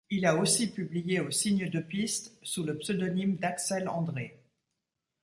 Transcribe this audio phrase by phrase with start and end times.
[0.09, 4.35] Il a aussi publié au Signe de piste sous le pseudonyme d'Axel André.